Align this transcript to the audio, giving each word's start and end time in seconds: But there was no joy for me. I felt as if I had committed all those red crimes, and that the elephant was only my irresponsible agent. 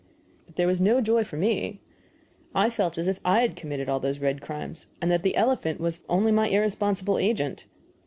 But 0.47 0.55
there 0.55 0.65
was 0.65 0.81
no 0.81 0.99
joy 0.99 1.23
for 1.23 1.37
me. 1.37 1.79
I 2.55 2.71
felt 2.71 2.97
as 2.97 3.07
if 3.07 3.19
I 3.23 3.41
had 3.41 3.55
committed 3.55 3.87
all 3.87 3.99
those 3.99 4.17
red 4.17 4.41
crimes, 4.41 4.87
and 4.99 5.11
that 5.11 5.21
the 5.21 5.35
elephant 5.35 5.79
was 5.79 5.99
only 6.09 6.31
my 6.31 6.49
irresponsible 6.49 7.19
agent. 7.19 7.65